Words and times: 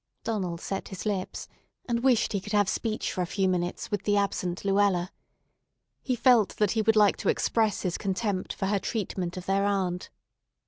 Donald 0.23 0.59
set 0.59 0.87
his 0.87 1.05
lips, 1.05 1.47
and 1.87 1.99
wished 2.01 2.33
he 2.33 2.41
could 2.41 2.53
have 2.53 2.67
speech 2.67 3.13
for 3.13 3.21
a 3.21 3.27
few 3.27 3.47
minutes 3.47 3.91
with 3.91 4.01
the 4.01 4.17
absent 4.17 4.65
Luella. 4.65 5.11
He 6.01 6.15
felt 6.15 6.55
that 6.55 6.71
he 6.71 6.81
would 6.81 6.95
like 6.95 7.17
to 7.17 7.29
express 7.29 7.83
his 7.83 7.99
contempt 7.99 8.51
for 8.51 8.65
her 8.65 8.79
treatment 8.79 9.37
of 9.37 9.45
their 9.45 9.63
aunt. 9.63 10.09